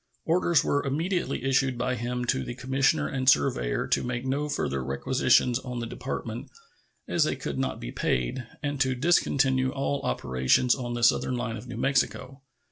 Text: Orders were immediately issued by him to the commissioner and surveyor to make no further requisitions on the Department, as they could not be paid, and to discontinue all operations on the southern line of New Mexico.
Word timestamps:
Orders 0.25 0.63
were 0.63 0.83
immediately 0.83 1.43
issued 1.43 1.77
by 1.77 1.93
him 1.93 2.25
to 2.25 2.43
the 2.43 2.55
commissioner 2.55 3.07
and 3.07 3.29
surveyor 3.29 3.85
to 3.89 4.03
make 4.03 4.25
no 4.25 4.49
further 4.49 4.83
requisitions 4.83 5.59
on 5.59 5.77
the 5.79 5.85
Department, 5.85 6.49
as 7.07 7.23
they 7.25 7.35
could 7.35 7.59
not 7.59 7.79
be 7.79 7.91
paid, 7.91 8.47
and 8.63 8.81
to 8.81 8.95
discontinue 8.95 9.69
all 9.69 10.01
operations 10.01 10.73
on 10.73 10.95
the 10.95 11.03
southern 11.03 11.37
line 11.37 11.55
of 11.55 11.67
New 11.67 11.77
Mexico. 11.77 12.41